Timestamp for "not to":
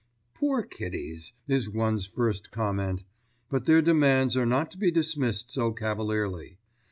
4.47-4.79